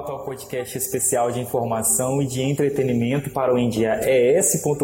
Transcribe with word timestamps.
Pauta, 0.00 0.12
o 0.14 0.18
podcast 0.20 0.78
especial 0.78 1.30
de 1.30 1.40
informação 1.40 2.22
e 2.22 2.26
de 2.26 2.40
entretenimento 2.40 3.28
para 3.28 3.52
o 3.52 3.58
endiaes.com.br, 3.58 4.82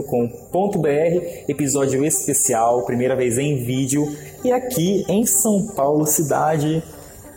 episódio 1.49 2.05
especial, 2.05 2.85
primeira 2.85 3.17
vez 3.17 3.39
em 3.39 3.65
vídeo, 3.65 4.07
e 4.45 4.53
aqui 4.53 5.07
em 5.09 5.25
São 5.25 5.69
Paulo, 5.69 6.07
cidade 6.07 6.83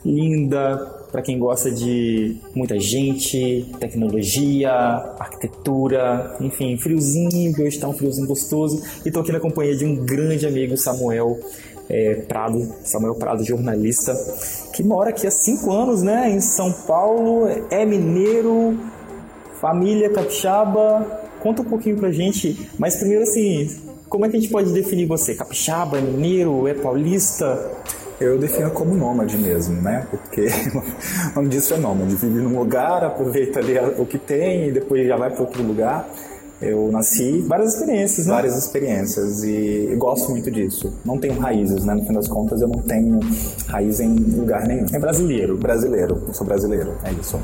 linda, 0.03 0.77
para 1.09 1.21
quem 1.21 1.39
gosta 1.39 1.71
de 1.71 2.37
muita 2.53 2.77
gente, 2.77 3.65
tecnologia, 3.79 4.71
arquitetura, 5.17 6.35
enfim, 6.41 6.75
friozinho, 6.77 7.53
hoje 7.53 7.77
está 7.77 7.87
um 7.87 7.93
friozinho 7.93 8.27
gostoso, 8.27 8.83
e 9.05 9.07
estou 9.07 9.21
aqui 9.21 9.31
na 9.31 9.39
companhia 9.39 9.77
de 9.77 9.85
um 9.85 9.95
grande 10.05 10.45
amigo, 10.45 10.75
Samuel 10.75 11.39
é, 11.89 12.15
Prado, 12.27 12.59
Samuel 12.83 13.15
Prado, 13.15 13.43
jornalista, 13.43 14.13
que 14.73 14.83
mora 14.83 15.09
aqui 15.09 15.25
há 15.25 15.31
cinco 15.31 15.71
anos, 15.71 16.03
né, 16.03 16.29
em 16.29 16.39
São 16.39 16.71
Paulo, 16.71 17.47
é 17.71 17.83
mineiro, 17.85 18.77
família 19.59 20.09
capixaba. 20.09 21.19
Conta 21.41 21.61
um 21.61 21.65
pouquinho 21.65 21.97
pra 21.97 22.11
gente, 22.11 22.69
mas 22.77 22.97
primeiro 22.97 23.23
assim, 23.23 23.69
como 24.09 24.25
é 24.25 24.29
que 24.29 24.37
a 24.37 24.39
gente 24.39 24.51
pode 24.51 24.71
definir 24.73 25.05
você? 25.05 25.33
Capixaba, 25.35 25.97
é 25.97 26.01
mineiro, 26.01 26.67
é 26.67 26.73
paulista? 26.73 27.71
Eu 28.19 28.37
defino 28.37 28.69
como 28.71 28.95
nômade 28.95 29.37
mesmo, 29.37 29.81
né? 29.81 30.05
Porque 30.11 30.47
o 31.31 31.35
nome 31.35 31.47
disso 31.47 31.73
é 31.73 31.77
nômade. 31.77 32.15
Vive 32.15 32.41
num 32.41 32.59
lugar, 32.59 33.01
aproveita 33.03 33.59
ali 33.59 33.79
o 33.97 34.05
que 34.05 34.17
tem 34.17 34.67
e 34.67 34.71
depois 34.73 35.07
já 35.07 35.15
vai 35.15 35.29
para 35.29 35.41
outro 35.41 35.63
lugar. 35.63 36.09
Eu 36.61 36.91
nasci 36.91 37.39
várias 37.47 37.75
experiências, 37.75 38.27
né? 38.27 38.33
várias 38.33 38.57
experiências 38.57 39.43
e 39.43 39.95
gosto 39.97 40.29
muito 40.29 40.51
disso. 40.51 40.93
Não 41.05 41.17
tenho 41.17 41.39
raízes, 41.39 41.85
né? 41.85 41.93
No 41.93 42.05
fim 42.05 42.13
das 42.13 42.27
contas, 42.27 42.59
eu 42.61 42.67
não 42.67 42.81
tenho 42.81 43.19
raiz 43.67 44.01
em 44.01 44.13
lugar 44.15 44.67
nenhum. 44.67 44.85
É 44.91 44.99
brasileiro. 44.99 45.57
Brasileiro, 45.57 46.21
eu 46.27 46.33
sou 46.33 46.45
brasileiro, 46.45 46.95
é 47.03 47.13
isso. 47.13 47.39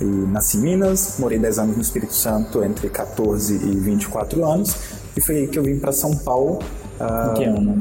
E 0.00 0.04
nasci 0.04 0.58
em 0.58 0.60
Minas, 0.60 1.16
morei 1.18 1.38
10 1.38 1.58
anos 1.58 1.76
no 1.76 1.82
Espírito 1.82 2.12
Santo, 2.12 2.62
entre 2.62 2.88
14 2.88 3.54
e 3.54 3.76
24 3.76 4.44
anos, 4.44 4.76
e 5.16 5.20
foi 5.20 5.38
aí 5.38 5.48
que 5.48 5.58
eu 5.58 5.62
vim 5.62 5.78
para 5.78 5.90
São 5.90 6.16
Paulo. 6.18 6.60
Uh, 7.00 7.34
que 7.34 7.44
ano? 7.44 7.78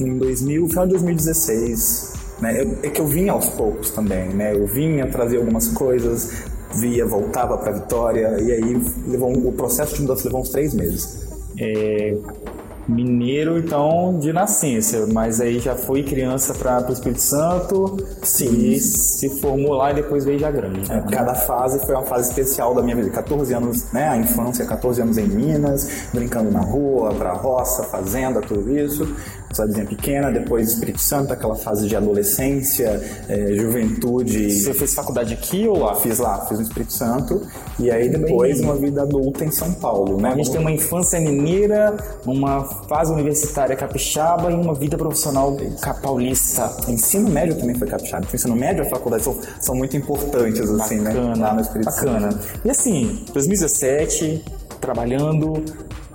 Em 0.00 0.16
2000, 0.16 0.68
final 0.68 0.86
de 0.86 0.92
2016. 0.92 2.16
Né? 2.40 2.66
é 2.82 2.90
que 2.90 3.00
eu 3.00 3.06
vim 3.06 3.30
aos 3.30 3.48
poucos 3.48 3.90
também, 3.90 4.28
né? 4.28 4.54
Eu 4.54 4.66
vinha 4.66 5.10
trazer 5.10 5.38
algumas 5.38 5.68
coisas, 5.68 6.44
via, 6.78 7.06
voltava 7.06 7.58
para 7.58 7.72
Vitória, 7.72 8.36
e 8.40 8.52
aí 8.52 8.82
levou, 9.06 9.32
o 9.32 9.52
processo 9.52 9.94
de 9.94 10.02
mudança 10.02 10.24
levou 10.24 10.40
uns 10.40 10.50
três 10.50 10.74
meses. 10.74 11.26
É, 11.58 12.16
mineiro, 12.88 13.58
então, 13.58 14.18
de 14.20 14.32
nascença, 14.32 15.06
mas 15.12 15.40
aí 15.40 15.58
já 15.58 15.74
foi 15.74 16.02
criança 16.02 16.54
para 16.54 16.88
o 16.88 16.92
Espírito 16.92 17.20
Santo 17.20 17.96
Sim. 18.22 18.72
e 18.72 18.78
se 18.78 19.40
formou 19.40 19.74
lá 19.74 19.90
e 19.90 19.94
depois 19.94 20.24
veio 20.24 20.38
já 20.38 20.50
grande. 20.50 20.88
Né? 20.88 21.04
Cada 21.10 21.34
fase 21.34 21.84
foi 21.84 21.94
uma 21.94 22.04
fase 22.04 22.28
especial 22.28 22.74
da 22.74 22.82
minha 22.82 22.94
vida. 22.94 23.10
14 23.10 23.52
anos, 23.54 23.92
né, 23.92 24.08
a 24.08 24.16
infância, 24.16 24.64
14 24.64 25.02
anos 25.02 25.18
em 25.18 25.26
Minas, 25.26 26.08
brincando 26.12 26.50
na 26.50 26.60
rua, 26.60 27.12
para 27.14 27.32
roça, 27.32 27.82
fazenda, 27.84 28.40
tudo 28.40 28.76
isso 28.76 29.06
cidadezinha 29.52 29.86
pequena, 29.86 30.30
depois 30.30 30.70
Espírito 30.70 31.00
Santo, 31.00 31.32
aquela 31.32 31.54
fase 31.54 31.88
de 31.88 31.96
adolescência, 31.96 33.00
é, 33.28 33.54
juventude. 33.54 34.50
Você 34.50 34.74
fez 34.74 34.94
faculdade 34.94 35.34
aqui 35.34 35.66
ou 35.66 35.78
lá? 35.78 35.94
Fiz 35.94 36.18
lá, 36.18 36.44
fiz 36.46 36.58
no 36.58 36.64
Espírito 36.64 36.92
Santo. 36.92 37.42
E 37.78 37.90
aí 37.90 38.08
depois 38.08 38.60
uma 38.60 38.74
vida 38.74 39.02
adulta 39.02 39.44
em 39.44 39.50
São 39.50 39.72
Paulo, 39.74 40.20
né? 40.20 40.30
A 40.30 40.36
gente 40.36 40.50
tem 40.50 40.60
uma 40.60 40.72
infância 40.72 41.20
mineira, 41.20 41.96
uma 42.24 42.64
fase 42.64 43.12
universitária 43.12 43.76
capixaba 43.76 44.50
e 44.50 44.54
uma 44.54 44.74
vida 44.74 44.96
profissional 44.96 45.56
paulista. 46.02 46.70
Ensino 46.88 47.30
médio 47.30 47.56
também 47.56 47.74
foi 47.74 47.88
capixaba. 47.88 48.26
O 48.30 48.34
ensino 48.34 48.56
médio 48.56 48.84
e 48.84 48.86
a 48.86 48.90
faculdade 48.90 49.24
são, 49.24 49.36
são 49.60 49.74
muito 49.74 49.96
importantes, 49.96 50.68
assim, 50.70 51.00
né? 51.00 51.10
Bacana, 51.10 51.36
né? 51.36 51.42
Lá 51.42 51.54
no 51.54 51.60
Espírito 51.60 51.86
Bacana. 51.86 52.32
Santo. 52.32 52.60
E 52.64 52.70
assim, 52.70 53.24
2017, 53.32 54.44
trabalhando, 54.80 55.64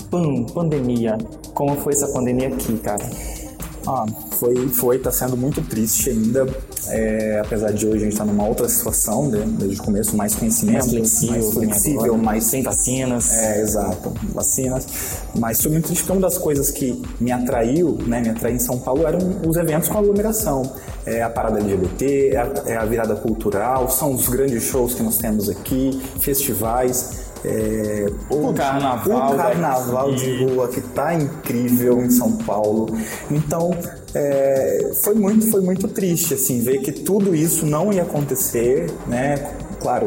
pam, 0.09 0.43
pandemia. 0.45 1.17
Como 1.61 1.75
foi 1.75 1.93
essa 1.93 2.07
pandemia 2.07 2.47
aqui, 2.47 2.75
cara? 2.79 3.07
Ah, 3.85 4.03
foi, 4.31 4.67
foi, 4.69 4.97
tá 4.97 5.11
sendo 5.11 5.37
muito 5.37 5.61
triste 5.61 6.09
ainda, 6.09 6.47
é, 6.87 7.39
apesar 7.45 7.71
de 7.71 7.85
hoje 7.85 7.97
a 7.97 7.99
gente 7.99 8.13
estar 8.13 8.25
tá 8.25 8.31
numa 8.31 8.47
outra 8.47 8.67
situação, 8.67 9.29
né, 9.29 9.45
desde 9.59 9.79
o 9.79 9.83
começo, 9.83 10.17
mais 10.17 10.33
conhecimento, 10.33 10.77
mais 10.77 10.91
flexível, 10.91 11.35
mais, 11.35 11.53
flexível, 11.53 12.17
mais 12.17 12.43
sem 12.45 12.63
vacinas. 12.63 13.31
É, 13.31 13.61
exato, 13.61 14.11
vacinas. 14.33 14.87
Mas 15.37 15.61
foi 15.61 15.71
muito 15.71 15.85
triste 15.85 16.01
porque 16.01 16.17
uma 16.17 16.27
das 16.27 16.39
coisas 16.39 16.71
que 16.71 16.99
me 17.19 17.31
atraiu, 17.31 17.95
né, 18.07 18.21
me 18.21 18.29
atraiu 18.29 18.55
em 18.55 18.59
São 18.59 18.79
Paulo 18.79 19.05
eram 19.05 19.19
os 19.47 19.55
eventos 19.55 19.87
com 19.87 19.99
aglomeração. 19.99 20.63
É 21.05 21.21
a 21.21 21.29
parada 21.29 21.59
LGBT, 21.59 22.31
é 22.33 22.37
a, 22.37 22.53
é 22.65 22.77
a 22.77 22.85
virada 22.85 23.15
cultural, 23.15 23.87
são 23.87 24.15
os 24.15 24.27
grandes 24.27 24.63
shows 24.63 24.95
que 24.95 25.03
nós 25.03 25.19
temos 25.19 25.47
aqui, 25.47 26.01
festivais. 26.19 27.20
É, 27.43 28.05
o, 28.29 28.53
carnaval, 28.53 29.33
o 29.33 29.37
carnaval 29.37 30.13
de 30.13 30.43
rua 30.43 30.67
que 30.67 30.79
tá 30.79 31.13
incrível 31.15 31.99
em 32.03 32.09
São 32.09 32.33
Paulo. 32.37 32.95
Então 33.31 33.71
é, 34.13 34.91
foi 35.03 35.15
muito 35.15 35.49
foi 35.49 35.61
muito 35.61 35.87
triste 35.87 36.33
assim 36.33 36.61
ver 36.61 36.79
que 36.79 36.91
tudo 36.91 37.33
isso 37.33 37.65
não 37.65 37.91
ia 37.91 38.03
acontecer, 38.03 38.91
né? 39.07 39.35
Claro, 39.79 40.05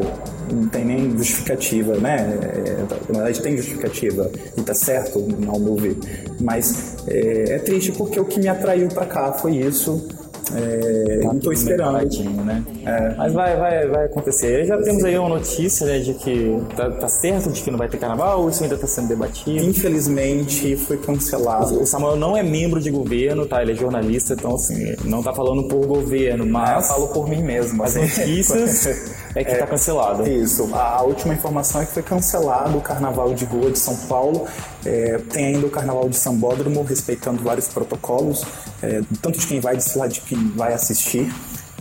não 0.49 0.69
tem 0.69 0.85
nem 0.85 1.17
justificativa, 1.17 1.97
né? 1.97 2.37
É, 2.41 3.11
na 3.11 3.19
verdade 3.19 3.41
tem 3.41 3.57
justificativa 3.57 4.31
e 4.57 4.61
tá 4.61 4.73
certo, 4.73 5.19
ao 5.47 5.59
meu 5.59 5.75
ver. 5.75 5.97
Mas 6.39 6.95
é, 7.07 7.55
é 7.55 7.59
triste 7.59 7.91
porque 7.91 8.17
o 8.19 8.25
que 8.25 8.39
me 8.39 8.47
atraiu 8.47 8.87
para 8.87 9.05
cá 9.05 9.33
foi 9.33 9.57
isso. 9.57 10.07
É, 10.55 11.19
tá 11.21 11.35
estou 11.35 11.53
esperando. 11.53 12.45
Né? 12.45 12.63
É. 12.85 13.15
Mas 13.15 13.33
vai, 13.33 13.57
vai, 13.57 13.87
vai 13.87 14.05
acontecer. 14.05 14.65
Já 14.65 14.77
temos 14.81 15.03
aí 15.03 15.17
uma 15.17 15.29
notícia 15.29 15.85
né, 15.85 15.99
de 15.99 16.13
que 16.13 16.61
tá, 16.75 16.89
tá, 16.91 17.07
certo 17.07 17.51
de 17.51 17.61
que 17.61 17.69
não 17.69 17.77
vai 17.77 17.89
ter 17.89 17.97
carnaval, 17.97 18.41
ou 18.41 18.49
isso 18.49 18.63
ainda 18.63 18.75
está 18.75 18.87
sendo 18.87 19.07
debatido. 19.07 19.63
Infelizmente 19.63 20.75
foi 20.77 20.97
cancelado. 20.97 21.81
O 21.81 21.85
Samuel 21.85 22.15
não 22.15 22.37
é 22.37 22.43
membro 22.43 22.79
de 22.79 22.89
governo, 22.89 23.45
tá? 23.45 23.61
Ele 23.61 23.73
é 23.73 23.75
jornalista, 23.75 24.33
então 24.33 24.55
assim, 24.55 24.95
não 25.03 25.19
está 25.19 25.33
falando 25.33 25.67
por 25.67 25.85
governo, 25.85 26.45
mas. 26.45 26.89
Eu 26.89 26.95
falo 26.95 27.07
por 27.09 27.29
mim 27.29 27.43
mesmo. 27.43 27.83
As 27.83 27.95
assim. 27.95 28.21
notícias. 28.21 29.15
É 29.35 29.43
que 29.43 29.51
está 29.51 29.65
é, 29.65 29.67
cancelado. 29.67 30.25
Isso. 30.29 30.69
A, 30.73 30.99
a, 30.99 31.01
última 31.01 31.33
informação 31.33 31.81
é 31.81 31.85
que 31.85 31.91
foi 31.91 32.01
cancelado 32.01 32.77
o 32.77 32.81
Carnaval 32.81 33.33
de 33.33 33.43
Rua 33.43 33.69
de 33.69 33.77
São 33.77 33.93
Paulo. 34.07 34.47
É, 34.85 35.17
tem 35.29 35.47
ainda 35.47 35.67
o 35.67 35.69
Carnaval 35.69 36.07
de 36.07 36.15
Sambódromo, 36.15 36.83
respeitando 36.83 37.43
vários 37.43 37.67
protocolos, 37.67 38.45
é, 38.81 39.01
tanto 39.21 39.39
de 39.39 39.47
quem 39.47 39.59
vai 39.59 39.75
desfilar 39.75 40.07
de 40.07 40.21
quem 40.21 40.49
vai 40.49 40.73
assistir. 40.73 41.31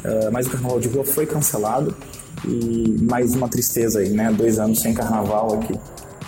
É, 0.03 0.31
mas 0.31 0.47
o 0.47 0.50
Carnaval 0.50 0.81
de 0.81 0.88
Rua 0.88 1.05
foi 1.05 1.27
cancelado. 1.27 1.94
E 2.47 2.97
mais 3.03 3.34
uma 3.34 3.49
tristeza 3.49 4.00
aí, 4.00 4.10
né? 4.10 4.31
Dois 4.32 4.59
anos 4.59 4.81
sem 4.81 4.93
Carnaval 4.93 5.54
aqui. 5.54 5.78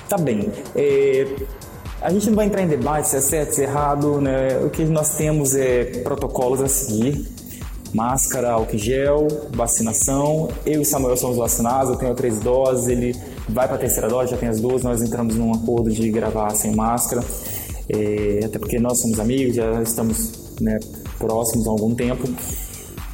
Tá 0.08 0.16
bem. 0.16 0.50
É, 0.74 1.26
a 2.00 2.10
gente 2.10 2.28
não 2.28 2.36
vai 2.36 2.46
entrar 2.46 2.62
em 2.62 2.68
debate 2.68 3.08
se 3.08 3.16
é 3.16 3.20
certo, 3.20 3.54
se 3.54 3.62
é 3.62 3.64
errado, 3.64 4.20
né? 4.20 4.58
O 4.64 4.70
que 4.70 4.84
nós 4.84 5.16
temos 5.16 5.54
é 5.54 5.84
protocolos 6.02 6.60
a 6.62 6.68
seguir 6.68 7.36
máscara, 7.92 8.52
álcool 8.52 8.76
gel, 8.76 9.26
vacinação. 9.54 10.48
Eu 10.64 10.82
e 10.82 10.84
Samuel 10.84 11.16
somos 11.16 11.36
vacinados, 11.36 11.90
eu 11.90 11.96
tenho 11.96 12.14
três 12.14 12.38
doses, 12.40 12.88
ele 12.88 13.16
vai 13.48 13.66
para 13.66 13.76
a 13.76 13.78
terceira 13.78 14.08
dose, 14.08 14.30
já 14.30 14.36
tem 14.36 14.48
as 14.48 14.60
duas. 14.60 14.82
Nós 14.82 15.00
entramos 15.02 15.34
num 15.34 15.52
acordo 15.52 15.90
de 15.90 16.10
gravar 16.10 16.50
sem 16.50 16.74
máscara, 16.74 17.24
é, 17.88 18.40
até 18.44 18.58
porque 18.58 18.78
nós 18.78 19.00
somos 19.00 19.18
amigos, 19.18 19.54
já 19.54 19.82
estamos 19.82 20.45
né, 20.60 20.78
próximos 21.18 21.66
há 21.66 21.70
algum 21.70 21.94
tempo. 21.94 22.28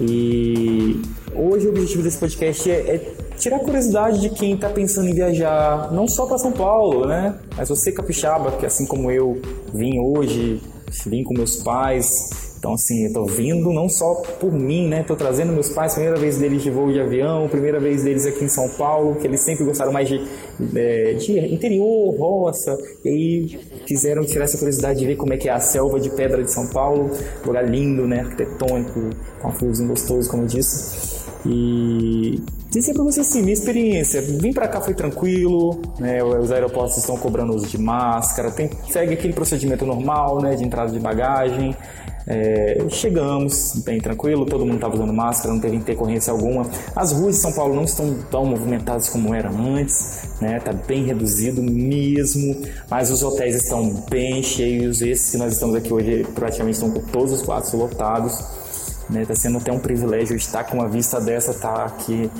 E 0.00 1.00
hoje 1.34 1.66
o 1.66 1.70
objetivo 1.70 2.02
desse 2.02 2.18
podcast 2.18 2.70
é, 2.70 2.74
é 2.74 3.14
tirar 3.36 3.56
a 3.56 3.60
curiosidade 3.60 4.20
de 4.20 4.30
quem 4.30 4.54
está 4.54 4.68
pensando 4.68 5.08
em 5.08 5.14
viajar, 5.14 5.92
não 5.92 6.08
só 6.08 6.26
para 6.26 6.38
São 6.38 6.52
Paulo, 6.52 7.06
né? 7.06 7.38
Mas 7.56 7.68
você 7.68 7.92
capixaba, 7.92 8.52
que 8.52 8.66
assim 8.66 8.86
como 8.86 9.10
eu 9.10 9.40
vim 9.72 9.98
hoje, 10.00 10.60
vim 11.06 11.22
com 11.24 11.34
meus 11.34 11.56
pais, 11.56 12.51
então, 12.62 12.74
assim, 12.74 13.06
eu 13.06 13.12
tô 13.12 13.24
vindo 13.24 13.72
não 13.72 13.88
só 13.88 14.14
por 14.38 14.52
mim, 14.52 14.86
né? 14.86 15.02
Tô 15.02 15.16
trazendo 15.16 15.52
meus 15.52 15.68
pais, 15.68 15.94
primeira 15.94 16.16
vez 16.16 16.38
deles 16.38 16.62
de 16.62 16.70
voo 16.70 16.92
de 16.92 17.00
avião, 17.00 17.48
primeira 17.48 17.80
vez 17.80 18.04
deles 18.04 18.24
aqui 18.24 18.44
em 18.44 18.48
São 18.48 18.68
Paulo, 18.68 19.16
que 19.16 19.26
eles 19.26 19.40
sempre 19.40 19.64
gostaram 19.64 19.90
mais 19.90 20.08
de, 20.08 20.24
de, 20.60 20.78
é, 20.78 21.12
de 21.14 21.52
interior, 21.52 22.14
roça, 22.16 22.78
e 23.04 23.08
aí 23.08 23.60
quiseram 23.84 24.24
tirar 24.24 24.44
essa 24.44 24.56
curiosidade 24.58 25.00
de 25.00 25.06
ver 25.06 25.16
como 25.16 25.34
é 25.34 25.36
que 25.36 25.48
é 25.48 25.52
a 25.52 25.58
selva 25.58 25.98
de 25.98 26.08
pedra 26.10 26.40
de 26.40 26.52
São 26.52 26.68
Paulo, 26.68 27.10
lugar 27.44 27.68
lindo, 27.68 28.06
né? 28.06 28.20
Arquitetônico, 28.20 29.10
com 29.40 29.48
um 29.48 29.52
friozinho 29.52 29.88
gostoso, 29.88 30.30
como 30.30 30.44
eu 30.44 30.46
disse. 30.46 31.20
E 31.44 32.40
dizer 32.70 32.94
para 32.94 33.02
você 33.02 33.22
assim, 33.22 33.42
minha 33.42 33.54
experiência, 33.54 34.22
vim 34.22 34.52
para 34.52 34.68
cá 34.68 34.80
foi 34.80 34.94
tranquilo, 34.94 35.82
né? 35.98 36.22
Os 36.22 36.52
aeroportos 36.52 36.96
estão 36.96 37.16
cobrando 37.16 37.56
uso 37.56 37.66
de 37.66 37.76
máscara, 37.78 38.52
tem, 38.52 38.70
segue 38.88 39.14
aquele 39.14 39.32
procedimento 39.32 39.84
normal, 39.84 40.40
né? 40.40 40.54
De 40.54 40.62
entrada 40.62 40.92
de 40.92 41.00
bagagem. 41.00 41.76
É, 42.26 42.84
chegamos 42.88 43.82
bem 43.84 44.00
tranquilo, 44.00 44.46
todo 44.46 44.64
mundo 44.64 44.76
estava 44.76 44.94
usando 44.94 45.12
máscara, 45.12 45.52
não 45.52 45.60
teve 45.60 45.76
intercorrência 45.76 46.32
alguma. 46.32 46.66
As 46.94 47.12
ruas 47.12 47.36
de 47.36 47.40
São 47.40 47.52
Paulo 47.52 47.74
não 47.74 47.84
estão 47.84 48.14
tão 48.30 48.44
movimentadas 48.46 49.08
como 49.08 49.34
eram 49.34 49.74
antes, 49.76 50.28
né? 50.40 50.60
Tá 50.60 50.72
bem 50.72 51.04
reduzido 51.04 51.62
mesmo, 51.62 52.62
mas 52.88 53.10
os 53.10 53.22
hotéis 53.22 53.56
estão 53.56 54.04
bem 54.08 54.42
cheios. 54.42 55.02
Esses 55.02 55.30
que 55.30 55.36
nós 55.36 55.52
estamos 55.52 55.74
aqui 55.74 55.92
hoje 55.92 56.24
praticamente 56.34 56.74
estão 56.74 56.90
com 56.90 57.00
todos 57.10 57.32
os 57.32 57.42
quartos 57.42 57.72
lotados. 57.72 58.38
Né? 59.10 59.24
Tá 59.26 59.34
sendo 59.34 59.58
até 59.58 59.72
um 59.72 59.78
privilégio 59.78 60.36
estar 60.36 60.64
com 60.64 60.78
uma 60.78 60.88
vista 60.88 61.20
dessa, 61.20 61.52
tá 61.52 61.84
aqui 61.84 62.30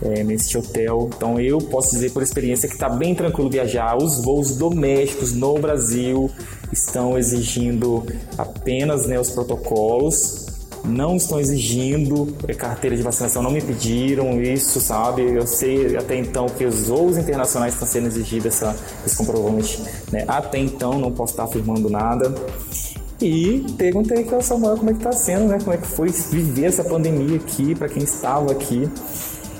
é, 0.00 0.22
neste 0.22 0.56
hotel. 0.56 1.10
Então 1.14 1.38
eu 1.40 1.58
posso 1.58 1.90
dizer 1.90 2.10
por 2.10 2.22
experiência 2.22 2.68
que 2.68 2.74
está 2.74 2.88
bem 2.88 3.14
tranquilo 3.14 3.50
viajar. 3.50 3.96
Os 3.96 4.22
voos 4.22 4.56
domésticos 4.56 5.32
no 5.32 5.54
Brasil 5.58 6.30
estão 6.72 7.18
exigindo 7.18 8.04
apenas 8.38 9.06
né, 9.06 9.20
os 9.20 9.30
protocolos 9.30 10.42
não 10.84 11.16
estão 11.16 11.38
exigindo 11.38 12.34
carteira 12.56 12.96
de 12.96 13.02
vacinação, 13.02 13.42
não 13.42 13.50
me 13.50 13.60
pediram 13.60 14.40
isso, 14.40 14.80
sabe? 14.80 15.22
Eu 15.22 15.46
sei 15.46 15.96
até 15.96 16.16
então 16.16 16.46
que 16.46 16.64
os 16.64 16.88
voos 16.88 17.16
internacionais 17.16 17.74
estão 17.74 17.86
sendo 17.86 18.06
exigidos 18.08 18.46
essa, 18.46 18.76
esse 19.06 19.16
comprovante, 19.16 19.80
né? 20.10 20.24
Até 20.26 20.58
então 20.58 20.98
não 20.98 21.12
posso 21.12 21.32
estar 21.32 21.44
afirmando 21.44 21.88
nada. 21.88 22.34
E 23.20 23.64
perguntei 23.78 24.22
aqui 24.22 24.34
ao 24.34 24.42
Samuel 24.42 24.76
como 24.76 24.90
é 24.90 24.92
que 24.92 24.98
está 24.98 25.12
sendo, 25.12 25.46
né? 25.46 25.58
Como 25.60 25.72
é 25.72 25.76
que 25.76 25.86
foi 25.86 26.08
viver 26.08 26.66
essa 26.66 26.82
pandemia 26.82 27.36
aqui, 27.36 27.74
para 27.74 27.88
quem 27.88 28.02
estava 28.02 28.50
aqui. 28.50 28.88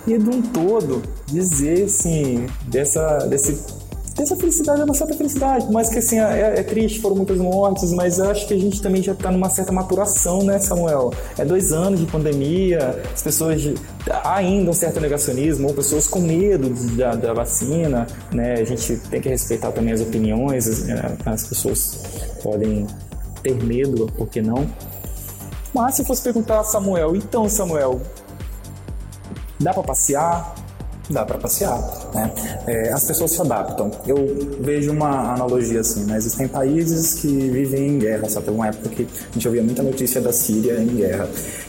E 0.06 0.18
de 0.18 0.28
um 0.28 0.42
todo, 0.42 1.00
dizer, 1.26 1.84
assim, 1.84 2.46
dessa, 2.66 3.18
desse 3.18 3.81
essa 4.18 4.36
felicidade 4.36 4.80
é 4.80 4.84
uma 4.84 4.94
certa 4.94 5.14
felicidade, 5.14 5.66
mas 5.70 5.88
que 5.88 5.98
assim, 5.98 6.18
é, 6.18 6.58
é, 6.58 6.62
triste, 6.62 7.00
foram 7.00 7.16
muitas 7.16 7.38
mortes, 7.38 7.92
mas 7.92 8.18
eu 8.18 8.30
acho 8.30 8.46
que 8.46 8.54
a 8.54 8.58
gente 8.58 8.80
também 8.82 9.02
já 9.02 9.12
está 9.12 9.30
numa 9.30 9.48
certa 9.48 9.72
maturação, 9.72 10.42
né, 10.42 10.58
Samuel? 10.58 11.12
É 11.38 11.44
dois 11.44 11.72
anos 11.72 12.00
de 12.00 12.06
pandemia, 12.06 13.02
as 13.12 13.22
pessoas 13.22 13.62
ainda 14.24 14.70
um 14.70 14.74
certo 14.74 15.00
negacionismo, 15.00 15.68
ou 15.68 15.74
pessoas 15.74 16.06
com 16.06 16.20
medo 16.20 16.68
da, 16.94 17.14
da 17.14 17.32
vacina, 17.32 18.06
né? 18.32 18.54
A 18.54 18.64
gente 18.64 18.96
tem 19.10 19.20
que 19.20 19.28
respeitar 19.28 19.72
também 19.72 19.94
as 19.94 20.00
opiniões, 20.00 20.84
né? 20.84 21.16
as 21.24 21.46
pessoas 21.46 22.00
podem 22.42 22.86
ter 23.42 23.54
medo, 23.64 24.06
por 24.16 24.28
que 24.28 24.42
não? 24.42 24.68
Mas 25.74 25.94
se 25.94 26.02
eu 26.02 26.06
fosse 26.06 26.22
perguntar 26.22 26.60
a 26.60 26.64
Samuel, 26.64 27.16
então 27.16 27.48
Samuel, 27.48 28.00
dá 29.58 29.72
para 29.72 29.82
passear? 29.82 30.61
Dá 31.10 31.24
para 31.24 31.38
passear. 31.38 31.78
Né? 32.14 32.32
É, 32.66 32.92
as 32.92 33.04
pessoas 33.04 33.32
se 33.32 33.40
adaptam. 33.40 33.90
Eu 34.06 34.16
vejo 34.60 34.92
uma 34.92 35.32
analogia 35.34 35.80
assim, 35.80 36.04
né? 36.04 36.16
existem 36.16 36.48
países 36.48 37.14
que 37.14 37.28
vivem 37.28 37.88
em 37.88 37.98
guerra, 37.98 38.28
sabe? 38.28 38.46
Teve 38.46 38.56
uma 38.56 38.68
época 38.68 38.88
que 38.88 39.02
a 39.02 39.32
gente 39.34 39.48
ouvia 39.48 39.62
muita 39.62 39.82
notícia 39.82 40.20
da 40.20 40.32
Síria 40.32 40.80
em 40.80 40.96
guerra. 40.96 41.28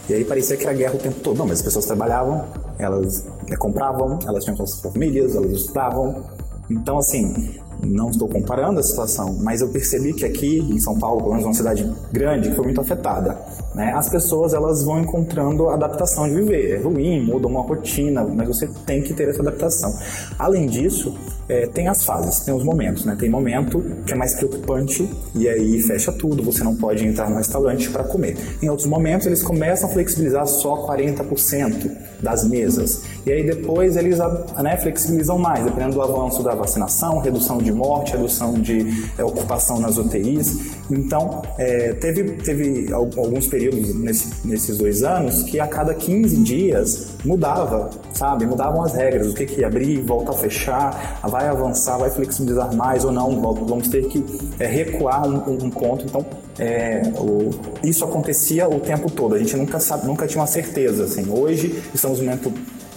E 0.10 0.14
aí 0.14 0.26
parecia 0.26 0.58
que 0.58 0.64
era 0.64 0.74
guerra 0.74 0.96
o 0.96 1.00
tempo 1.00 1.20
todo. 1.22 1.38
Não, 1.38 1.46
mas 1.46 1.60
as 1.60 1.64
pessoas 1.64 1.86
trabalhavam, 1.86 2.46
elas 2.78 3.26
é, 3.50 3.56
compravam, 3.56 4.20
elas 4.28 4.44
tinham 4.44 4.58
suas 4.58 4.80
famílias, 4.80 5.36
elas 5.36 5.52
estudavam. 5.52 6.24
Então, 6.70 6.98
assim, 6.98 7.60
não 7.86 8.10
estou 8.10 8.28
comparando 8.28 8.80
a 8.80 8.84
situação, 8.84 9.38
mas 9.42 9.62
eu 9.62 9.70
percebi 9.70 10.14
que 10.14 10.26
aqui 10.26 10.60
em 10.60 10.80
São 10.80 10.98
Paulo, 10.98 11.18
pelo 11.18 11.32
menos 11.32 11.46
uma 11.46 11.54
cidade 11.54 11.90
grande, 12.12 12.50
que 12.50 12.56
foi 12.56 12.66
muito 12.66 12.82
afetada, 12.82 13.38
né? 13.76 13.94
As 13.94 14.10
pessoas 14.10 14.54
elas 14.54 14.84
vão 14.84 15.02
encontrando 15.02 15.70
adaptação 15.70 16.28
de 16.28 16.36
viver. 16.36 16.76
É 16.76 16.78
ruim, 16.82 17.26
muda 17.26 17.48
uma 17.48 17.62
rotina, 17.62 18.24
mas 18.24 18.48
você 18.48 18.68
tem 18.86 19.02
que 19.02 19.14
ter 19.14 19.30
essa 19.30 19.42
adaptação. 19.42 19.94
Além 20.40 20.68
disso, 20.68 21.16
é, 21.48 21.68
tem 21.68 21.88
as 21.88 22.06
fases, 22.06 22.40
tem 22.42 22.54
os 22.54 22.64
momentos, 22.64 23.06
né? 23.06 23.16
Tem 23.20 23.30
momento 23.30 23.84
que 24.06 24.14
é 24.14 24.16
mais 24.16 24.34
preocupante 24.36 25.10
e 25.36 25.48
aí 25.48 25.82
fecha 25.82 26.12
tudo, 26.12 26.44
você 26.44 26.64
não 26.64 26.76
pode 26.76 27.06
entrar 27.06 27.30
no 27.30 27.38
restaurante 27.38 27.90
para 27.90 28.04
comer. 28.04 28.38
Em 28.62 28.70
outros 28.70 28.88
momentos 28.88 29.28
eles 29.28 29.44
começam 29.44 29.90
a 29.90 29.94
flexibilizar 29.94 30.48
só 30.48 30.88
40% 30.88 31.92
das 32.22 32.48
mesas. 32.48 33.04
E 33.26 33.32
aí 33.32 33.46
depois 33.46 33.98
eles 33.98 34.18
né, 34.18 34.78
flexibilizam 34.78 35.38
mais, 35.38 35.64
dependendo 35.64 35.96
do 35.96 36.02
avanço 36.02 36.42
da 36.42 36.56
vacinação, 36.56 37.20
redução 37.20 37.58
de 37.58 37.72
morte, 37.72 38.14
redução 38.14 38.54
de 38.54 39.10
é, 39.18 39.24
ocupação 39.24 39.80
nas 39.80 39.98
UTIs. 39.98 40.74
Então, 40.90 41.42
é, 41.58 41.94
teve, 41.94 42.24
teve 42.38 42.92
alguns 42.94 43.48
períodos 43.48 43.94
nesse, 43.96 44.48
nesses 44.48 44.78
dois 44.78 45.04
anos 45.04 45.44
que 45.44 45.60
a 45.60 45.68
cada 45.68 45.94
15 45.94 46.38
dias 46.38 47.08
mudava, 47.26 47.90
sabe? 48.14 48.46
Mudavam 48.46 48.84
as 48.84 48.94
regras, 48.94 49.32
o 49.32 49.34
que 49.34 49.46
que 49.46 49.64
abrir, 49.64 50.02
volta 50.02 50.32
a 50.32 50.34
fechar, 50.34 51.20
vai 51.34 51.48
avançar, 51.48 51.98
vai 51.98 52.12
flexibilizar 52.12 52.76
mais 52.76 53.04
ou 53.04 53.12
não, 53.12 53.42
vamos 53.42 53.88
ter 53.88 54.08
que 54.08 54.24
é, 54.60 54.68
recuar 54.68 55.28
um, 55.28 55.66
um, 55.66 55.70
ponto. 55.72 56.06
Então, 56.06 56.24
é, 56.60 57.02
o, 57.18 57.50
isso 57.84 58.06
acontecia 58.06 58.70
o 58.70 58.80
tempo 58.80 59.10
todo, 59.10 59.34
a 59.34 59.40
gente 59.40 59.58
nunca, 59.58 59.80
sabe, 59.80 60.06
nunca 60.06 60.28
tinha 60.28 60.40
uma 60.40 60.48
certeza. 60.48 61.06
Assim. 61.06 61.28
Hoje 61.32 61.82
estamos 61.92 62.20
no 62.20 62.26
momento 62.26 62.54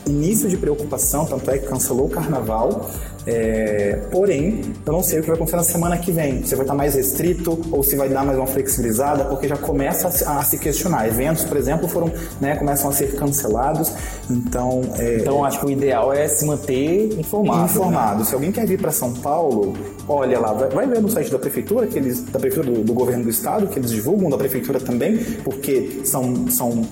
início 0.06 0.48
de 0.48 0.56
preocupação, 0.56 1.26
tanto 1.26 1.50
é 1.50 1.58
que 1.58 1.66
cancelou 1.66 2.06
o 2.06 2.10
carnaval. 2.10 2.90
É, 3.26 4.02
porém, 4.12 4.60
eu 4.86 4.92
não 4.92 5.02
sei 5.02 5.18
o 5.18 5.22
que 5.22 5.26
vai 5.26 5.34
acontecer 5.34 5.56
na 5.56 5.64
semana 5.64 5.98
que 5.98 6.12
vem. 6.12 6.44
Se 6.44 6.54
vai 6.54 6.64
estar 6.64 6.74
mais 6.74 6.94
restrito 6.94 7.58
ou 7.72 7.82
se 7.82 7.96
vai 7.96 8.08
dar 8.08 8.24
mais 8.24 8.38
uma 8.38 8.46
flexibilizada, 8.46 9.24
porque 9.24 9.48
já 9.48 9.56
começa 9.56 10.08
a, 10.26 10.38
a 10.38 10.44
se 10.44 10.58
questionar. 10.58 11.08
Eventos, 11.08 11.42
por 11.42 11.56
exemplo, 11.56 11.88
foram, 11.88 12.12
né, 12.40 12.54
começam 12.54 12.88
a 12.88 12.92
ser 12.92 13.16
cancelados. 13.16 13.92
Então, 14.30 14.82
é, 14.96 15.16
então 15.16 15.44
acho 15.44 15.58
que 15.58 15.66
o 15.66 15.70
ideal 15.70 16.12
é 16.12 16.28
se 16.28 16.44
manter 16.46 17.18
informado. 17.18 17.64
Informado. 17.64 18.18
Né? 18.20 18.24
Se 18.24 18.34
alguém 18.34 18.52
quer 18.52 18.64
vir 18.64 18.80
para 18.80 18.92
São 18.92 19.12
Paulo, 19.12 19.74
olha 20.08 20.38
lá, 20.38 20.52
vai, 20.52 20.68
vai, 20.68 20.86
ver 20.86 21.02
no 21.02 21.10
site 21.10 21.30
da 21.30 21.38
prefeitura, 21.38 21.88
que 21.88 21.98
eles, 21.98 22.22
da 22.22 22.38
prefeitura 22.38 22.70
do, 22.70 22.84
do 22.84 22.94
governo 22.94 23.24
do 23.24 23.30
estado, 23.30 23.66
que 23.66 23.78
eles 23.78 23.90
divulgam 23.90 24.30
da 24.30 24.38
prefeitura 24.38 24.78
também, 24.78 25.18
porque 25.42 26.02
são, 26.04 26.48
são 26.48 26.84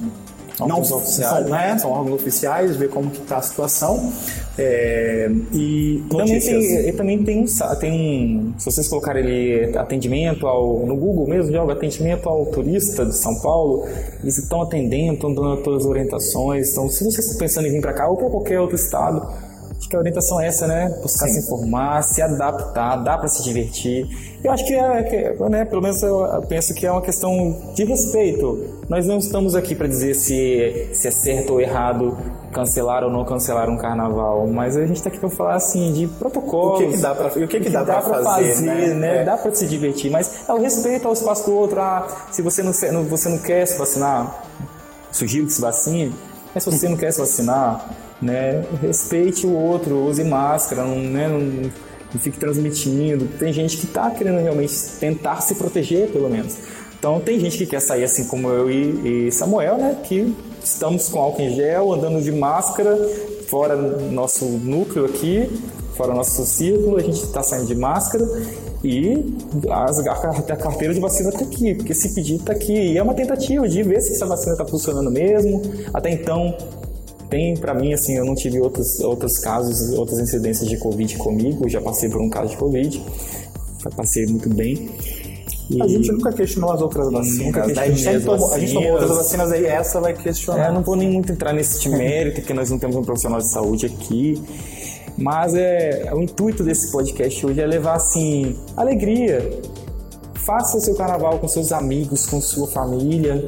não 0.61 0.85
são 0.85 0.99
oficiais, 0.99 1.47
né? 1.47 1.79
São 1.79 1.91
órgãos 1.91 2.21
oficiais, 2.21 2.77
ver 2.77 2.89
como 2.89 3.11
que 3.11 3.21
está 3.21 3.39
a 3.39 3.43
situação. 3.43 4.13
É, 4.57 5.29
e 5.53 6.05
também 6.09 6.39
tem, 6.39 6.93
também 6.93 7.25
tem, 7.25 7.45
tem, 7.81 8.55
se 8.57 8.65
vocês 8.65 8.87
colocarem 8.87 9.25
ele 9.25 9.77
atendimento 9.77 10.47
ao, 10.47 10.87
no 10.87 10.97
Google 10.97 11.27
mesmo, 11.27 11.53
joga 11.53 11.73
atendimento 11.73 12.29
ao 12.29 12.47
turista 12.47 13.05
de 13.05 13.17
São 13.17 13.35
Paulo, 13.41 13.87
eles 14.23 14.39
estão 14.39 14.63
atendendo, 14.63 15.15
estão 15.15 15.35
dando 15.35 15.63
todas 15.63 15.83
as 15.83 15.87
orientações. 15.87 16.71
Então, 16.71 16.89
se 16.89 17.05
você 17.05 17.21
está 17.21 17.39
pensando 17.39 17.67
em 17.67 17.73
vir 17.73 17.81
para 17.81 17.93
cá 17.93 18.09
ou 18.09 18.17
para 18.17 18.31
qualquer 18.31 18.61
outro 18.61 18.77
estado, 18.77 19.29
acho 19.85 19.89
que 19.89 19.97
a 19.97 19.99
orientação 19.99 20.41
é 20.41 20.47
essa, 20.47 20.67
né? 20.67 20.89
Buscar 21.03 21.29
Sim. 21.29 21.35
se 21.35 21.41
informar, 21.41 22.03
se 22.03 22.23
adaptar, 22.23 22.97
dá 22.97 23.19
para 23.19 23.29
se 23.29 23.43
divertir. 23.43 24.09
Eu 24.43 24.51
acho 24.51 24.65
que 24.65 24.75
é, 24.75 25.03
que, 25.03 25.49
né, 25.49 25.65
pelo 25.65 25.83
menos 25.83 26.03
eu 26.03 26.27
penso 26.49 26.75
que 26.75 26.87
é 26.87 26.91
uma 26.91 27.03
questão 27.03 27.73
de 27.75 27.85
respeito. 27.85 28.83
Nós 28.89 29.07
não 29.07 29.19
estamos 29.19 29.55
aqui 29.55 29.75
para 29.75 29.87
dizer 29.87 30.15
se, 30.15 30.89
se 30.93 31.09
é 31.09 31.11
certo 31.11 31.55
ou 31.55 31.61
errado 31.61 32.17
cancelar 32.53 33.05
ou 33.05 33.11
não 33.11 33.25
cancelar 33.25 33.69
um 33.69 33.77
carnaval, 33.77 34.47
mas 34.47 34.77
a 34.77 34.87
gente 34.87 34.97
está 34.97 35.09
aqui 35.09 35.19
para 35.19 35.31
falar 35.31 35.55
assim 35.55 35.93
de 35.93 36.07
protocolos. 36.07 36.81
O 36.81 36.87
que, 36.87 36.93
que 36.93 37.03
dá 37.03 37.15
para 37.15 37.27
o 37.29 37.33
que, 37.33 37.47
que, 37.47 37.61
que, 37.61 37.71
dá, 37.71 37.83
dá 37.83 38.01
para 38.01 38.23
fazer, 38.23 38.55
fazer, 38.55 38.65
né? 38.65 38.95
né? 38.95 39.17
É. 39.23 39.25
Dá 39.25 39.37
para 39.37 39.55
se 39.55 39.67
divertir, 39.67 40.11
mas 40.11 40.49
é 40.49 40.53
o 40.53 40.61
respeito 40.61 41.07
ao 41.07 41.13
espaço 41.15 41.51
do 41.51 41.57
outro. 41.57 41.81
Ah, 41.81 42.07
se 42.31 42.41
você 42.43 42.63
não, 42.63 42.73
você 43.05 43.29
não 43.29 43.39
quer 43.39 43.67
se 43.67 43.79
vacinar, 43.79 44.45
sugiro 45.11 45.47
que 45.47 45.53
se 45.53 45.61
vacine. 45.61 46.15
Mas 46.55 46.63
se 46.63 46.71
você 46.71 46.89
não 46.89 46.97
quer 46.97 47.13
se 47.13 47.19
vacinar, 47.19 47.85
né, 48.21 48.65
respeite 48.81 49.47
o 49.47 49.53
outro, 49.53 50.07
use 50.07 50.25
máscara, 50.25 50.85
não, 50.85 50.99
né, 50.99 51.29
não 51.29 51.71
não 52.15 52.21
fique 52.21 52.39
transmitindo. 52.39 53.27
Tem 53.39 53.53
gente 53.53 53.77
que 53.77 53.87
está 53.87 54.11
querendo 54.11 54.39
realmente 54.39 54.73
tentar 55.01 55.41
se 55.41 55.57
proteger, 55.57 56.09
pelo 56.11 56.31
menos. 56.31 56.57
Então 56.97 57.21
tem 57.21 57.39
gente 57.39 57.59
que 57.59 57.67
quer 57.67 57.81
sair 57.81 58.05
assim 58.05 58.27
como 58.27 58.49
eu 58.49 58.71
e, 58.71 59.27
e 59.27 59.33
Samuel, 59.33 59.77
né? 59.77 59.99
Que 60.05 60.35
estamos 60.63 61.09
com 61.09 61.19
álcool 61.19 61.43
em 61.43 61.55
gel, 61.55 61.93
andando 61.93 62.23
de 62.23 62.33
máscara, 62.33 62.97
fora 63.49 63.77
nosso 63.77 64.45
núcleo 64.45 65.05
aqui, 65.05 65.51
fora 65.97 66.15
nosso 66.15 66.45
círculo, 66.47 66.97
a 66.97 67.03
gente 67.03 67.23
está 67.23 67.43
saindo 67.43 67.67
de 67.67 67.75
máscara 67.75 68.25
e 68.83 69.37
as, 69.71 69.99
a 69.99 70.57
carteira 70.57 70.95
de 70.95 71.01
vacina 71.01 71.31
está 71.31 71.45
aqui, 71.45 71.75
porque 71.75 71.93
esse 71.93 72.15
pedido 72.15 72.41
está 72.41 72.53
aqui. 72.53 72.73
E 72.73 72.97
é 72.97 73.03
uma 73.03 73.15
tentativa 73.15 73.69
de 73.69 73.83
ver 73.83 74.01
se 74.01 74.15
essa 74.15 74.27
vacina 74.27 74.53
está 74.53 74.65
funcionando 74.65 75.11
mesmo. 75.11 75.63
Até 75.93 76.11
então, 76.11 76.57
tem 77.35 77.57
para 77.57 77.75
mim 77.75 77.93
assim, 77.93 78.17
eu 78.17 78.25
não 78.25 78.37
tive 78.37 78.61
outros 78.61 79.01
outros 79.01 79.39
casos, 79.39 79.91
outras 79.99 80.21
incidências 80.21 80.69
de 80.69 80.77
covid 80.77 81.17
comigo, 81.19 81.69
já 81.69 81.81
passei 81.81 82.09
por 82.09 82.21
um 82.23 82.31
caso 82.31 82.51
de 82.51 82.57
covid, 82.57 83.03
passei 83.97 84.25
muito 84.27 84.49
bem. 84.49 84.89
E... 85.69 85.83
A 85.83 85.89
gente 85.89 86.13
nunca 86.13 86.33
questionou 86.33 86.71
as 86.71 86.81
outras 86.81 87.11
vacinas. 87.11 87.67
Né? 87.67 87.83
A, 87.83 87.91
gente 87.91 88.25
tomou, 88.25 88.53
a 88.53 88.59
gente 88.59 88.75
tomou 88.75 88.93
outras 88.93 89.17
vacinas 89.17 89.51
aí, 89.51 89.67
essa 89.67 90.01
vai 90.01 90.15
questionar. 90.15 90.67
É, 90.67 90.69
eu 90.69 90.75
não 90.75 90.83
vou 90.83 90.95
nem 90.95 91.11
muito 91.11 91.33
entrar 91.33 91.53
nesse 91.53 91.89
mérito, 91.89 92.41
porque 92.41 92.53
nós 92.53 92.71
não 92.71 92.79
temos 92.79 92.97
um 92.97 93.03
profissional 93.03 93.41
de 93.41 93.49
saúde 93.49 93.87
aqui. 93.87 94.41
Mas 95.17 95.55
é, 95.55 96.13
o 96.15 96.21
intuito 96.21 96.63
desse 96.63 96.93
podcast 96.93 97.47
hoje 97.47 97.61
é 97.61 97.67
levar 97.67 97.95
assim 97.95 98.59
alegria. 98.77 99.59
Faça 100.35 100.77
o 100.77 100.81
seu 100.81 100.95
carnaval 100.95 101.39
com 101.39 101.49
seus 101.49 101.73
amigos, 101.73 102.27
com 102.27 102.41
sua 102.41 102.67
família. 102.67 103.45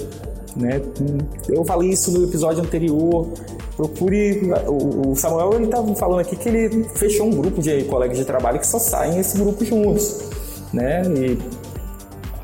Né? 0.56 0.80
Eu 1.48 1.64
falei 1.64 1.90
isso 1.90 2.10
no 2.10 2.24
episódio 2.24 2.62
anterior 2.62 3.28
procure. 3.76 4.50
O 4.66 5.14
Samuel 5.14 5.54
ele 5.54 5.64
estava 5.66 5.94
falando 5.94 6.20
aqui 6.20 6.34
que 6.34 6.48
ele 6.48 6.84
fechou 6.94 7.26
um 7.26 7.30
grupo 7.30 7.60
de 7.60 7.84
colegas 7.84 8.16
de 8.16 8.24
trabalho 8.24 8.58
que 8.58 8.66
só 8.66 8.78
saem 8.78 9.18
esse 9.18 9.36
grupo 9.38 9.64
juntos, 9.64 10.24
né? 10.72 11.02
E 11.06 11.38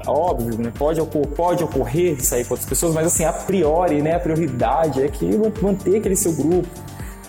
óbvio, 0.07 0.59
né? 0.59 0.73
Pode, 0.76 1.00
ocor 1.00 1.26
pode 1.28 1.64
ocorrer 1.64 2.23
sair 2.23 2.45
com 2.45 2.54
outras 2.54 2.69
pessoas, 2.69 2.95
mas 2.95 3.07
assim, 3.07 3.25
a 3.25 3.33
priori, 3.33 4.02
né? 4.02 4.16
A 4.16 4.21
prioridade 4.21 5.02
é 5.02 5.09
que 5.09 5.31
manter 5.61 5.97
aquele 5.97 6.16
seu 6.16 6.33
grupo, 6.33 6.69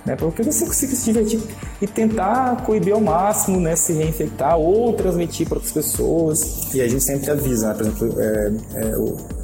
né? 0.05 0.15
Para 0.15 0.29
que 0.31 0.43
você 0.43 0.65
consiga 0.65 0.95
se 0.95 1.05
divertir 1.05 1.41
e 1.81 1.87
tentar 1.87 2.65
coibir 2.65 2.93
ao 2.93 3.01
máximo, 3.01 3.59
né? 3.59 3.75
Se 3.75 3.93
reinfectar 3.93 4.57
ou 4.57 4.93
transmitir 4.93 5.47
para 5.47 5.57
outras 5.57 5.73
pessoas. 5.73 6.73
E 6.73 6.81
a 6.81 6.87
gente 6.87 7.03
sempre 7.03 7.31
avisa, 7.31 7.69
né? 7.69 7.73
Por 7.73 7.85
exemplo, 7.85 8.21
é, 8.21 8.51
é, 8.75 9.42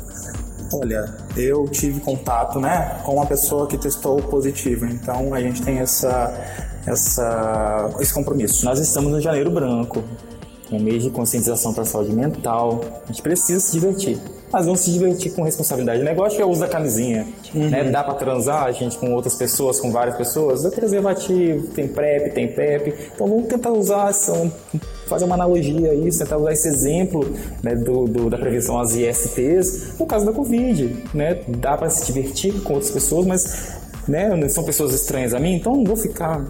Olha, 0.72 1.16
eu 1.36 1.68
tive 1.68 2.00
contato, 2.00 2.60
né, 2.60 3.00
com 3.04 3.16
uma 3.16 3.26
pessoa 3.26 3.68
que 3.68 3.78
testou 3.78 4.22
positivo, 4.22 4.86
então 4.86 5.34
a 5.34 5.42
gente 5.42 5.64
tem 5.64 5.80
essa, 5.80 6.32
essa, 6.86 7.90
esse 8.00 8.14
compromisso. 8.14 8.66
Nós 8.66 8.80
estamos 8.80 9.12
no 9.12 9.20
Janeiro 9.20 9.50
Branco, 9.50 10.04
um 10.72 10.80
mês 10.80 11.04
de 11.04 11.10
conscientização 11.10 11.74
para 11.74 11.84
a 11.84 11.86
saúde 11.86 12.14
mental. 12.14 12.82
A 13.04 13.08
gente 13.08 13.22
precisa 13.22 13.60
se 13.60 13.72
divertir. 13.72 14.20
Mas 14.52 14.66
vamos 14.66 14.82
se 14.82 14.92
divertir 14.92 15.32
com 15.34 15.44
responsabilidade. 15.44 16.02
O 16.02 16.04
negócio 16.04 16.42
é 16.42 16.46
o 16.46 16.50
uso 16.50 16.62
da 16.62 16.68
camisinha. 16.68 17.28
Uhum. 17.54 17.70
Né? 17.70 17.84
Dá 17.92 18.04
para 18.04 18.16
transar 18.16 18.64
a 18.64 18.72
gente 18.72 18.98
com 18.98 19.14
outras 19.14 19.36
pessoas, 19.36 19.80
com 19.80 19.92
várias 19.92 20.16
pessoas. 20.16 20.66
É 20.66 20.70
preservativo, 20.72 21.68
tem 21.68 21.88
PrEP, 21.88 22.34
tem 22.34 22.48
PEP. 22.48 22.94
Então 23.14 23.28
vamos 23.28 23.48
tentar 23.48 23.72
usar, 23.72 24.12
fazer 25.08 25.26
uma 25.26 25.36
analogia 25.36 25.92
a 25.92 25.94
isso, 25.94 26.20
tentar 26.20 26.38
usar 26.38 26.54
esse 26.54 26.68
exemplo 26.68 27.26
né, 27.64 27.76
do, 27.76 28.06
do, 28.06 28.30
da 28.30 28.38
prevenção 28.38 28.80
às 28.80 28.96
ISTs 28.96 30.00
no 30.00 30.06
caso 30.06 30.26
da 30.26 30.34
Covid. 30.34 31.04
Né? 31.14 31.42
Dá 31.48 31.78
para 31.78 31.90
se 31.90 32.06
divertir 32.06 32.62
com 32.64 32.74
outras 32.74 32.92
pessoas, 32.92 33.26
mas 33.26 33.80
né, 34.08 34.50
são 34.50 34.64
pessoas 34.64 34.94
estranhas 34.94 35.34
a 35.34 35.40
mim, 35.40 35.56
então 35.56 35.76
não 35.76 35.84
vou 35.84 35.96
ficar 35.96 36.44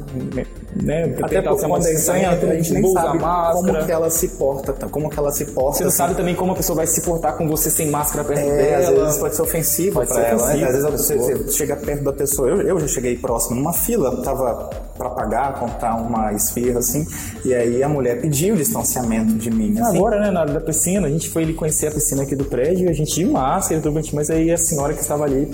né? 0.75 1.15
Até 1.21 1.41
porque 1.41 1.67
quando 1.67 1.85
é 1.87 1.93
estranha, 1.93 2.29
a 2.31 2.55
gente 2.55 2.73
nem 2.73 2.93
sabe 2.93 3.19
como 3.19 3.85
que 3.85 3.91
ela 3.91 4.09
se 4.09 4.27
porta, 4.29 4.73
tá? 4.73 4.87
como 4.87 5.09
que 5.09 5.19
ela 5.19 5.31
se 5.31 5.45
porta. 5.45 5.77
Você 5.77 5.83
não 5.83 5.91
sabe 5.91 6.15
também 6.15 6.35
como 6.35 6.51
a 6.51 6.55
pessoa 6.55 6.77
vai 6.77 6.87
se 6.87 7.01
portar 7.01 7.35
com 7.37 7.47
você 7.47 7.69
sem 7.69 7.89
máscara 7.89 8.23
perto 8.23 8.39
é, 8.39 8.55
dela. 8.55 8.89
Às 8.89 9.03
vezes 9.03 9.17
pode 9.19 9.35
ser 9.35 9.41
ofensivo 9.41 10.05
para 10.05 10.21
ela, 10.21 10.53
né? 10.53 10.63
Às 10.65 10.75
vezes 10.75 10.91
você, 10.91 11.15
você, 11.17 11.51
chega 11.51 11.75
perto 11.75 12.03
da 12.03 12.13
pessoa. 12.13 12.49
Eu, 12.49 12.61
eu 12.61 12.79
já 12.79 12.87
cheguei 12.87 13.17
próximo 13.17 13.55
numa 13.55 13.73
fila, 13.73 14.21
tava 14.23 14.69
para 14.97 15.09
pagar, 15.11 15.59
contar 15.59 15.95
uma 15.95 16.33
esfirra 16.33 16.79
assim, 16.79 17.07
e 17.45 17.53
aí 17.53 17.81
a 17.81 17.87
mulher 17.87 18.19
pediu 18.19 18.55
distanciamento 18.55 19.33
de 19.35 19.49
mim. 19.49 19.79
Assim. 19.79 19.97
Agora, 19.97 20.19
né, 20.19 20.29
na 20.29 20.41
hora 20.41 20.51
da 20.51 20.59
piscina, 20.59 21.07
a 21.07 21.09
gente 21.09 21.29
foi 21.29 21.43
ali 21.43 21.53
conhecer 21.53 21.87
a 21.87 21.91
piscina 21.91 22.23
aqui 22.23 22.35
do 22.35 22.43
prédio, 22.43 22.89
a 22.89 22.93
gente 22.93 23.15
de 23.15 23.25
máscara, 23.25 23.81
tudo, 23.81 23.99
mas 24.13 24.29
aí 24.29 24.51
a 24.51 24.57
senhora 24.57 24.93
que 24.93 25.01
estava 25.01 25.23
ali 25.23 25.47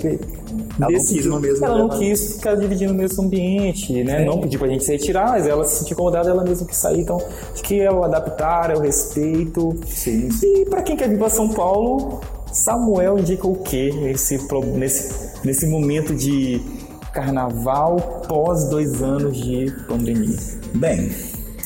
ela 0.78 0.88
decidiu, 0.88 1.30
não 1.30 1.40
quis 1.40 1.40
no 1.40 1.40
mesmo 1.40 1.64
Ela 1.64 1.78
não 1.78 1.88
quis 1.88 2.34
ficar 2.34 2.54
dividindo 2.54 2.92
o 2.92 2.96
mesmo 2.96 3.24
ambiente, 3.24 4.04
né? 4.04 4.22
É. 4.22 4.24
Não 4.24 4.40
pediu 4.40 4.58
pra 4.58 4.68
gente 4.68 4.84
se 4.84 4.92
retirar, 4.92 5.05
mas 5.12 5.46
ela 5.46 5.64
se 5.64 5.78
sentiu 5.78 5.94
incomodada, 5.94 6.30
ela 6.30 6.44
mesma 6.44 6.66
que 6.66 6.76
sair. 6.76 7.00
Então, 7.00 7.20
acho 7.52 7.62
que 7.62 7.80
é 7.80 7.90
o 7.90 8.04
adaptar, 8.04 8.70
é 8.70 8.74
o 8.76 8.80
respeito. 8.80 9.76
Sim. 9.86 10.28
E 10.42 10.64
para 10.66 10.82
quem 10.82 10.96
quer 10.96 11.08
vir 11.08 11.18
para 11.18 11.30
São 11.30 11.48
Paulo, 11.48 12.20
Samuel 12.52 13.18
indica 13.18 13.46
o 13.46 13.56
quê 13.56 13.92
nesse, 13.92 14.38
nesse, 14.74 15.30
nesse 15.44 15.66
momento 15.66 16.14
de 16.14 16.60
carnaval 17.12 18.22
pós 18.28 18.68
dois 18.68 19.02
anos 19.02 19.36
de 19.36 19.72
pandemia? 19.86 20.36
Bem, 20.74 21.10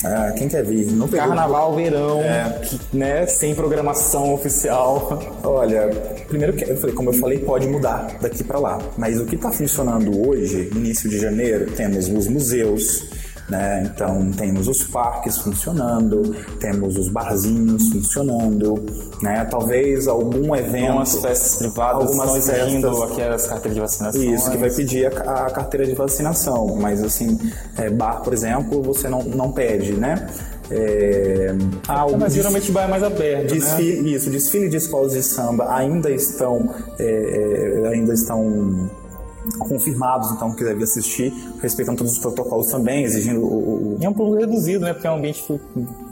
ah, 0.05 0.33
quem 0.37 0.49
quer 0.49 0.65
vir? 0.65 0.91
No 0.93 1.07
Carnaval, 1.09 1.75
verão, 1.75 2.21
é. 2.23 2.59
né, 2.93 3.27
sem 3.27 3.55
programação 3.55 4.33
oficial. 4.33 5.19
Olha, 5.45 5.91
primeiro 6.27 6.55
que 6.55 6.65
eu 6.65 6.77
falei, 6.77 6.95
como 6.95 7.11
eu 7.11 7.15
falei, 7.15 7.39
pode 7.39 7.69
mudar 7.69 8.17
daqui 8.21 8.43
para 8.43 8.59
lá. 8.59 8.79
Mas 8.97 9.21
o 9.21 9.27
que 9.27 9.35
está 9.35 9.51
funcionando 9.51 10.27
hoje, 10.27 10.71
início 10.75 11.09
de 11.09 11.19
janeiro, 11.19 11.71
temos 11.73 12.09
os 12.09 12.27
museus, 12.29 13.05
né? 13.51 13.91
Então 13.93 14.31
temos 14.33 14.69
os 14.69 14.85
parques 14.85 15.39
funcionando, 15.39 16.35
temos 16.61 16.97
os 16.97 17.09
barzinhos 17.09 17.91
funcionando, 17.91 18.83
né? 19.21 19.45
Talvez 19.51 20.07
algum 20.07 20.55
evento, 20.55 20.87
algumas 20.87 21.15
festas 21.17 21.57
privadas, 21.57 22.07
algumas 22.07 22.47
festas, 22.47 23.03
aqui 23.03 23.23
as 23.23 23.47
carteiras 23.47 23.75
de 23.75 23.81
vacinação. 23.81 24.23
Isso 24.23 24.51
que 24.51 24.57
vai 24.57 24.71
pedir 24.71 25.07
a, 25.07 25.47
a 25.47 25.51
carteira 25.51 25.87
de 25.87 25.95
vacinação, 25.95 26.77
mas 26.77 27.03
assim, 27.03 27.39
é, 27.77 27.91
bar, 27.91 28.23
por 28.23 28.33
exemplo, 28.33 28.81
você 28.83 29.09
não, 29.09 29.23
não 29.25 29.51
pede, 29.51 29.93
né? 29.93 30.29
É, 30.71 31.53
ah, 31.89 32.07
o 32.07 32.17
mas 32.17 32.33
geralmente 32.33 32.71
bar 32.71 32.85
é 32.85 32.89
mais 32.89 33.03
aberto, 33.03 33.53
desfile, 33.53 34.03
né? 34.03 34.11
Isso, 34.11 34.31
desfile 34.31 34.69
de 34.69 34.77
escolas 34.77 35.13
de 35.13 35.23
samba 35.23 35.75
ainda 35.75 36.09
estão, 36.13 36.73
é, 36.97 37.83
é 37.83 37.89
ainda 37.89 38.15
estão 38.15 38.89
confirmados, 39.59 40.31
então, 40.33 40.55
que 40.55 40.65
deve 40.65 40.85
assistir, 40.85 41.33
respeitando 41.61 41.99
todos 41.99 42.13
os 42.13 42.19
protocolos 42.19 42.69
também, 42.69 43.05
exigindo 43.05 43.41
o. 43.41 43.95
o... 43.95 43.99
E 44.01 44.05
é 44.05 44.09
um 44.09 44.13
público 44.13 44.41
reduzido, 44.41 44.85
né? 44.85 44.93
Porque 44.93 45.07
é 45.07 45.11
um 45.11 45.17
ambiente 45.17 45.45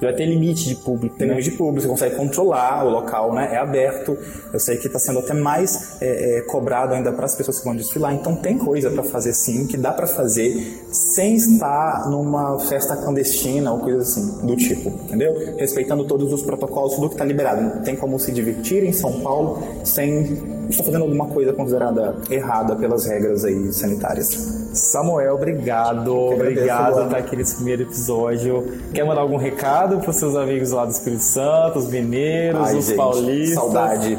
vai 0.06 0.14
ter 0.14 0.26
limite 0.26 0.68
de 0.68 0.76
público. 0.76 1.16
Tem 1.16 1.26
né? 1.26 1.34
limite 1.34 1.50
de 1.50 1.56
público, 1.56 1.82
você 1.82 1.88
consegue 1.88 2.16
controlar 2.16 2.84
o 2.84 2.90
local, 2.90 3.32
né? 3.34 3.50
É 3.52 3.56
aberto. 3.56 4.16
Eu 4.52 4.58
sei 4.58 4.76
que 4.76 4.86
está 4.86 4.98
sendo 4.98 5.20
até 5.20 5.34
mais 5.34 6.00
é, 6.00 6.38
é, 6.38 6.40
cobrado 6.42 6.94
ainda 6.94 7.12
para 7.12 7.26
as 7.26 7.34
pessoas 7.34 7.58
que 7.58 7.64
vão 7.64 7.76
desfilar, 7.76 8.12
então 8.14 8.34
tem 8.36 8.58
coisa 8.58 8.90
para 8.90 9.02
fazer 9.02 9.32
sim, 9.32 9.66
que 9.66 9.76
dá 9.76 9.92
para 9.92 10.06
fazer 10.06 10.86
sem 10.90 11.36
estar 11.36 12.08
numa 12.10 12.58
festa 12.60 12.96
clandestina 12.96 13.72
ou 13.72 13.80
coisa 13.80 13.98
assim, 13.98 14.46
do 14.46 14.56
tipo, 14.56 14.88
entendeu? 14.88 15.56
Respeitando 15.56 16.04
todos 16.04 16.32
os 16.32 16.42
protocolos, 16.42 16.94
tudo 16.94 17.08
que 17.08 17.14
está 17.14 17.24
liberado. 17.24 17.82
Tem 17.82 17.94
como 17.94 18.18
se 18.18 18.32
divertir 18.32 18.84
em 18.84 18.92
São 18.92 19.20
Paulo 19.20 19.62
sem 19.84 20.22
estar 20.68 20.84
fazendo 20.84 21.02
alguma 21.02 21.26
coisa 21.26 21.52
considerada 21.52 22.16
errada 22.30 22.76
pelas 22.76 23.06
regras 23.06 23.28
regras 23.28 23.44
aí 23.44 23.72
sanitárias. 23.72 24.67
Samuel, 24.78 25.35
obrigado. 25.35 26.14
Obrigado 26.14 26.94
por 26.94 27.04
estar 27.04 27.18
aqui 27.18 27.37
nesse 27.37 27.56
primeiro 27.56 27.82
episódio. 27.82 28.80
Quer 28.92 29.04
mandar 29.04 29.20
algum 29.20 29.37
recado 29.37 29.99
para 29.99 30.11
os 30.11 30.16
seus 30.16 30.37
amigos 30.37 30.70
lá 30.70 30.85
do 30.85 30.90
Espírito 30.90 31.23
Santo, 31.23 31.78
os 31.78 31.88
mineiros, 31.88 32.61
Ai, 32.61 32.76
os 32.76 32.87
gente, 32.87 32.97
paulistas? 32.97 33.54
Saudade. 33.54 34.18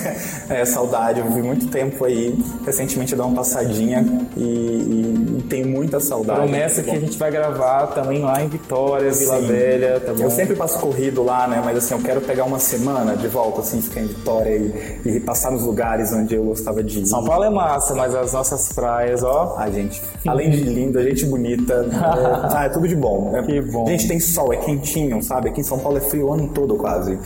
é, 0.48 0.64
saudade. 0.64 1.20
Eu 1.20 1.26
vivi 1.26 1.42
muito 1.42 1.66
tempo 1.68 2.04
aí. 2.04 2.38
Recentemente 2.64 3.12
eu 3.12 3.18
dei 3.18 3.26
uma 3.26 3.36
passadinha 3.36 4.04
e, 4.36 4.42
e, 4.42 5.36
e 5.38 5.42
tenho 5.48 5.68
muita 5.68 6.00
saudade. 6.00 6.40
Promessa 6.40 6.82
que 6.82 6.90
a 6.90 7.00
gente 7.00 7.18
vai 7.18 7.30
gravar 7.30 7.88
também 7.88 8.22
lá 8.22 8.42
em 8.42 8.48
Vitória, 8.48 9.10
Vila 9.10 9.40
Sim. 9.40 9.46
Velha. 9.46 10.00
Tá 10.00 10.12
eu 10.12 10.30
sempre 10.30 10.54
passo 10.54 10.78
corrido 10.78 11.22
lá, 11.22 11.46
né? 11.46 11.62
Mas 11.64 11.78
assim, 11.78 11.94
eu 11.94 12.00
quero 12.00 12.20
pegar 12.20 12.44
uma 12.44 12.58
semana 12.58 13.16
de 13.16 13.28
volta, 13.28 13.60
assim, 13.60 13.80
ficar 13.80 14.00
em 14.00 14.06
Vitória 14.06 14.56
e, 14.56 15.00
e 15.04 15.20
passar 15.20 15.50
nos 15.50 15.62
lugares 15.62 16.12
onde 16.12 16.34
eu 16.34 16.44
gostava 16.44 16.82
de 16.82 17.00
ir. 17.00 17.06
São 17.06 17.24
Paulo 17.24 17.44
é 17.44 17.50
massa, 17.50 17.94
mas 17.94 18.14
as 18.14 18.32
nossas 18.32 18.72
praias, 18.72 19.22
ó. 19.22 19.56
A 19.58 19.70
gente, 19.70 19.99
além 20.26 20.50
de 20.50 20.62
linda, 20.64 21.02
gente 21.02 21.24
bonita, 21.26 21.72
é, 21.72 21.96
ah, 22.56 22.64
é 22.64 22.68
tudo 22.68 22.86
de 22.86 22.96
bom. 22.96 23.36
É, 23.36 23.42
que 23.42 23.60
bom. 23.60 23.86
A 23.86 23.90
gente 23.90 24.08
tem 24.08 24.20
sol, 24.20 24.52
é 24.52 24.56
quentinho, 24.56 25.22
sabe? 25.22 25.48
Aqui 25.48 25.60
em 25.60 25.64
São 25.64 25.78
Paulo 25.78 25.98
é 25.98 26.00
frio 26.00 26.26
o 26.26 26.32
ano 26.32 26.48
todo 26.48 26.76
quase. 26.76 27.18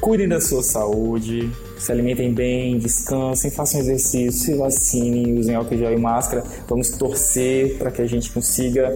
Cuidem 0.00 0.28
da 0.28 0.40
sua 0.40 0.62
saúde, 0.62 1.50
se 1.78 1.90
alimentem 1.90 2.32
bem, 2.32 2.78
descansem, 2.78 3.50
façam 3.50 3.80
exercício, 3.80 4.32
se 4.32 4.54
vacinem, 4.54 5.38
usem 5.38 5.54
álcool 5.54 5.78
gel 5.78 5.92
e 5.92 5.96
máscara. 5.96 6.44
Vamos 6.68 6.90
torcer 6.90 7.78
para 7.78 7.90
que 7.90 8.02
a 8.02 8.06
gente 8.06 8.30
consiga 8.30 8.94